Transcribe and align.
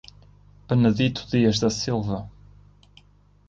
Benedito 0.67 1.27
Dias 1.31 1.59
da 1.59 1.69
Silva 1.69 2.27